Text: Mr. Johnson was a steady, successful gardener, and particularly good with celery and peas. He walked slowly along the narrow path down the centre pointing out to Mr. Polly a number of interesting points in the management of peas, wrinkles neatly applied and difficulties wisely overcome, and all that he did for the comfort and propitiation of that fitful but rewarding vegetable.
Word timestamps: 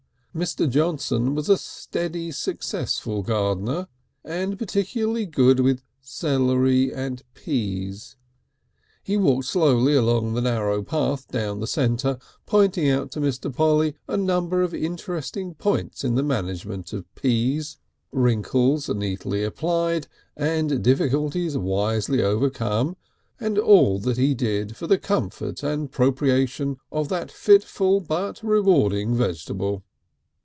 Mr. 0.33 0.69
Johnson 0.69 1.35
was 1.35 1.49
a 1.49 1.57
steady, 1.57 2.31
successful 2.31 3.21
gardener, 3.21 3.85
and 4.23 4.57
particularly 4.57 5.25
good 5.25 5.59
with 5.59 5.83
celery 5.99 6.89
and 6.93 7.21
peas. 7.33 8.15
He 9.03 9.17
walked 9.17 9.43
slowly 9.47 9.93
along 9.93 10.33
the 10.33 10.39
narrow 10.41 10.83
path 10.83 11.27
down 11.27 11.59
the 11.59 11.67
centre 11.67 12.17
pointing 12.45 12.89
out 12.89 13.11
to 13.11 13.19
Mr. 13.19 13.53
Polly 13.53 13.93
a 14.07 14.15
number 14.15 14.61
of 14.61 14.73
interesting 14.73 15.53
points 15.53 16.01
in 16.01 16.15
the 16.15 16.23
management 16.23 16.93
of 16.93 17.13
peas, 17.13 17.75
wrinkles 18.13 18.87
neatly 18.87 19.43
applied 19.43 20.07
and 20.37 20.81
difficulties 20.81 21.57
wisely 21.57 22.21
overcome, 22.23 22.95
and 23.37 23.57
all 23.59 23.99
that 23.99 24.15
he 24.15 24.33
did 24.33 24.77
for 24.77 24.87
the 24.87 24.97
comfort 24.97 25.61
and 25.61 25.91
propitiation 25.91 26.77
of 26.89 27.09
that 27.09 27.29
fitful 27.29 27.99
but 27.99 28.41
rewarding 28.41 29.13
vegetable. 29.13 29.83